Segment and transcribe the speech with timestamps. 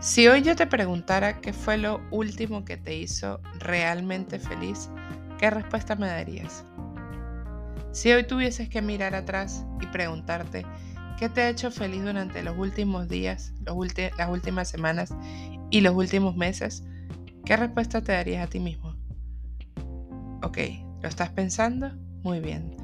[0.00, 4.88] Si hoy yo te preguntara qué fue lo último que te hizo realmente feliz,
[5.38, 6.64] ¿qué respuesta me darías?
[7.90, 10.64] Si hoy tuvieses que mirar atrás y preguntarte
[11.18, 15.12] qué te ha hecho feliz durante los últimos días, las últimas semanas
[15.70, 16.84] y los últimos meses,
[17.44, 18.94] ¿qué respuesta te darías a ti mismo?
[20.44, 20.58] Ok,
[21.02, 21.90] ¿lo estás pensando?
[22.22, 22.76] Muy bien.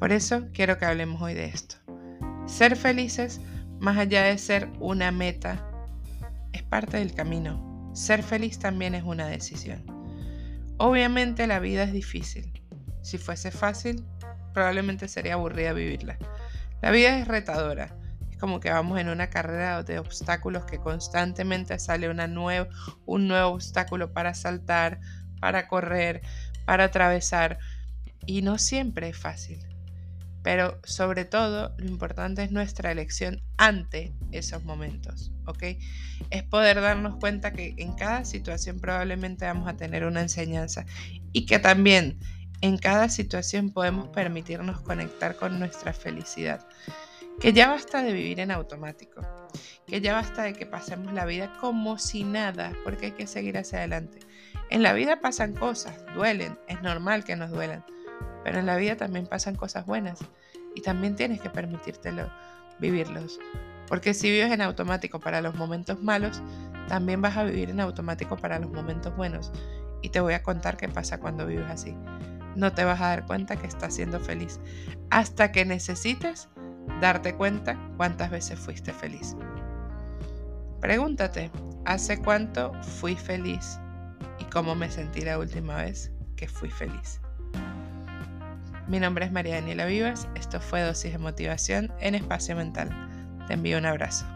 [0.00, 1.76] Por eso quiero que hablemos hoy de esto.
[2.46, 3.40] Ser felices,
[3.78, 5.68] más allá de ser una meta,
[6.52, 7.90] es parte del camino.
[7.94, 9.84] Ser feliz también es una decisión.
[10.78, 12.52] Obviamente la vida es difícil.
[13.02, 14.04] Si fuese fácil,
[14.54, 16.18] probablemente sería aburrida vivirla.
[16.80, 17.96] La vida es retadora.
[18.30, 22.24] Es como que vamos en una carrera de obstáculos que constantemente sale una
[23.06, 25.00] un nuevo obstáculo para saltar,
[25.40, 26.22] para correr,
[26.64, 27.58] para atravesar.
[28.26, 29.71] Y no siempre es fácil.
[30.42, 35.62] Pero sobre todo, lo importante es nuestra elección ante esos momentos, ¿ok?
[36.30, 40.84] Es poder darnos cuenta que en cada situación probablemente vamos a tener una enseñanza
[41.32, 42.18] y que también
[42.60, 46.66] en cada situación podemos permitirnos conectar con nuestra felicidad.
[47.40, 49.20] Que ya basta de vivir en automático,
[49.86, 53.58] que ya basta de que pasemos la vida como si nada, porque hay que seguir
[53.58, 54.20] hacia adelante.
[54.70, 57.84] En la vida pasan cosas, duelen, es normal que nos duelan,
[58.44, 60.20] pero en la vida también pasan cosas buenas
[60.74, 62.30] y también tienes que permitírtelo
[62.78, 63.38] vivirlos.
[63.88, 66.42] Porque si vives en automático para los momentos malos,
[66.88, 69.52] también vas a vivir en automático para los momentos buenos.
[70.00, 71.94] Y te voy a contar qué pasa cuando vives así
[72.54, 74.60] no te vas a dar cuenta que estás siendo feliz
[75.10, 76.48] hasta que necesites
[77.00, 79.36] darte cuenta cuántas veces fuiste feliz.
[80.80, 81.50] Pregúntate,
[81.84, 83.78] ¿hace cuánto fui feliz
[84.38, 87.20] y cómo me sentí la última vez que fui feliz?
[88.92, 92.90] Mi nombre es María Daniela Vivas, esto fue Dosis de Motivación en Espacio Mental.
[93.48, 94.26] Te envío un abrazo.